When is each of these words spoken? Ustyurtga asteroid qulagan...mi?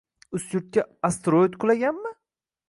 Ustyurtga 0.37 0.83
asteroid 1.09 1.59
qulagan...mi? 1.65 2.15